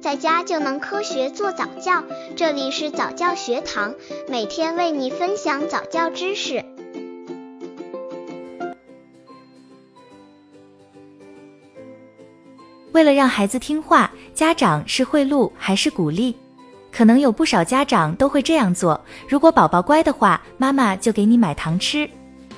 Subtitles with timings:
[0.00, 2.02] 在家就能科学做早教。
[2.34, 3.94] 这里是早教学堂，
[4.28, 6.64] 每天为你分享早教知识。
[12.92, 16.34] 为了让孩子听话，家长是贿赂还是鼓励？
[16.90, 18.98] 可能有不少家长都会这样做。
[19.28, 22.08] 如果宝宝乖的话，妈妈就给你买糖吃。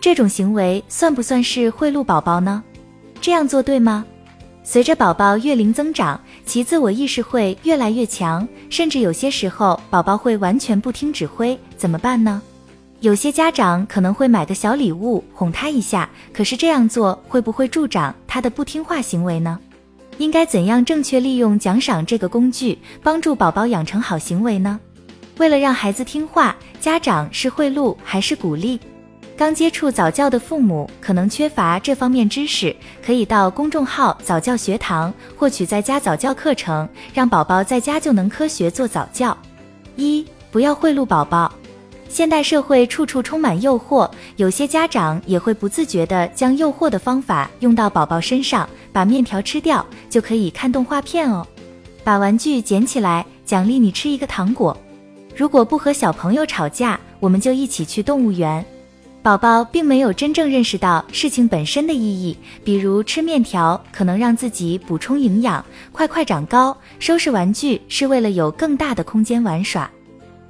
[0.00, 2.62] 这种行为算不算是贿赂宝宝呢？
[3.20, 4.04] 这样做对吗？
[4.66, 12.40] 随着宝宝月龄增长，其自我意识会越来越强，甚至有些时候宝宝会完全不听指挥，怎么办呢？
[13.00, 19.58] 有些家长可能会买个小礼物哄他一下，可是这样做会不会助长他的不听话行为呢？
[20.18, 24.78] 应该怎样正确利用奖赏这个工具，帮助宝宝养成好行为呢？
[25.38, 28.78] 为了让孩子听话，家长是贿赂还是鼓励？
[29.36, 32.74] 刚接触早教的父母可能缺乏这方面知识，
[33.04, 39.36] 可以到公众号早教学堂获取在家早教课程，让宝宝在家就能科学做早教。
[39.96, 41.52] 一、不要贿赂宝宝。
[42.08, 51.44] 现代社会处处充满诱惑，有些家长也会不自觉地将诱惑的方法用到宝宝身上，把面条吃掉就可以看动画片哦，
[52.04, 54.76] 把玩具捡起来奖励你吃一个糖果。
[55.34, 58.64] 如果不和小朋友吵架，我们就一起去动物园。
[59.24, 69.90] 宝宝并没有真正认识到事情本身的意义，比如吃面条可能让自己补充营养，快快长高；收拾玩具是为了有更大的空间玩耍。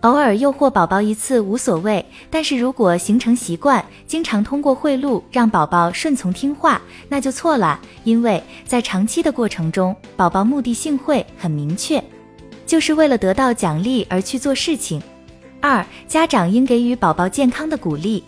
[0.00, 7.80] 偶尔诱惑宝宝一次无所谓，但是如果形成习惯，经常通过贿赂让宝宝顺从听话，那就错了。
[8.02, 12.02] 因为在长期的过程中，宝宝目的性会很明确，
[12.66, 15.00] 就是为了得到奖励而去做事情。
[15.60, 18.24] 二，家长应给予宝宝健康的鼓励。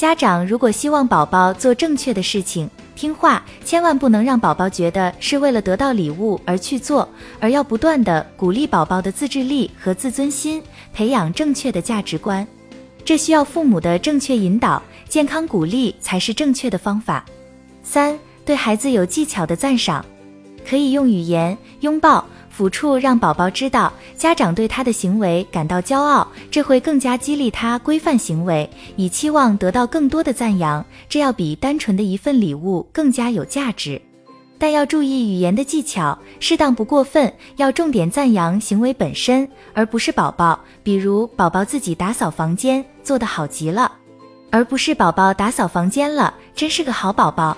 [0.00, 7.06] 家长如果希望宝宝做正确的事情，听话，千万不能让宝宝觉得是为了得到礼物而去做，
[7.38, 10.62] 而要不断的鼓励宝宝的自制力和自尊心，
[10.94, 12.48] 培养正确的价值观。
[13.04, 17.22] 这需要父母的正确引导，健康鼓励才是正确的方法。
[17.82, 20.02] 三，对孩子有技巧的赞赏，
[20.66, 22.26] 可以用语言、拥抱。
[22.54, 30.84] 抚触让宝宝知道家长对他的行为感到骄傲，这会更加激励他规范行为，以期望得到更多的赞扬。
[31.08, 34.00] 这要比单纯的一份礼物更加有价值。
[34.58, 40.60] 但要注意语言的技巧，适当不过分，要重点赞扬行为本身，而不是宝宝。
[40.82, 43.90] 比如宝宝自己打扫房间做得好极了，
[44.50, 47.56] 而不是宝宝打扫房间了，真是个好宝宝。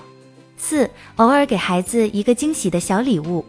[0.55, 3.43] 四，偶尔给孩子一个惊喜的小礼物。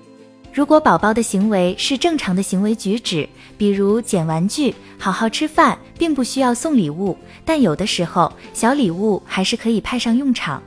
[0.55, 3.29] 如果宝宝的行为是正常的行为举止，
[3.59, 10.63] 比如捡玩具、好好吃饭，并不需要送礼物，但有的时候小礼物还是可以派上用场。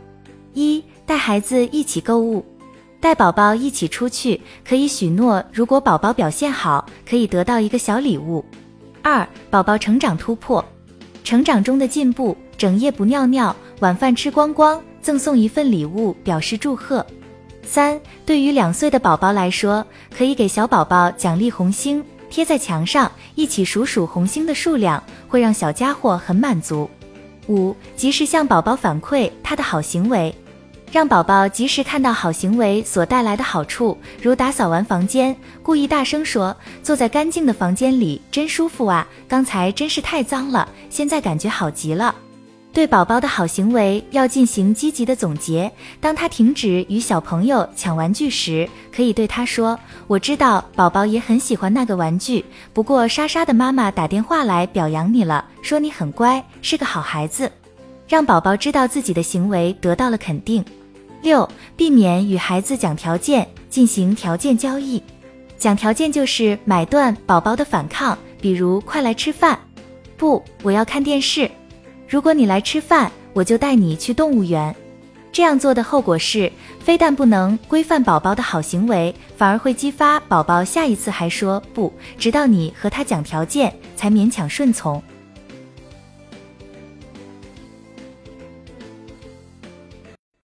[0.53, 2.43] 一带孩子一起购物，
[2.99, 8.43] 带宝宝一起出去，可以许诺，如果宝宝表现好，可以得到一个小礼物。
[9.01, 10.63] 二宝宝成长突破，
[11.23, 17.05] 成长中的进步，整夜不尿尿，晚饭吃光光，赠送一份礼物表示祝贺。
[17.67, 19.85] 三，对于两岁的宝宝来说，
[20.17, 26.89] 可以给小宝宝奖励红星，贴在墙上，一起数数红星的数量，会让小家伙很满足。
[27.47, 30.33] 五，及时向宝宝反馈他的好行为，
[30.91, 42.15] 让宝宝及时看到好行为所带来的好处，如打扫完房间，故意大声说：“坐在干净的房间里真舒服啊，刚才真是太脏了，现在感觉好极了。”
[42.77, 45.71] 对宝宝的好行为要进行积极的总结。
[45.99, 57.51] 当他停止与小朋友抢玩具时，可以对他说：“我知道宝宝也很喜欢那个玩具，不过莎莎的妈妈打电话来表扬你了，说你很乖，是个好孩子。”
[58.07, 60.63] 让宝宝知道自己的行为得到了肯定。
[61.23, 65.01] 六、避免与孩子讲条件，进行条件交易。
[65.57, 69.57] 讲条件就是买断宝宝的反抗，比如“快来吃饭
[70.15, 71.49] ”，“不，我要看电视”。
[72.07, 74.73] 如果你来吃饭，我就带你去动物园。
[75.29, 85.03] 这样做的后果是，非但不能规范宝宝的好行为，反而会激发宝宝下一次还说不，直到你和他讲条件才勉强顺从。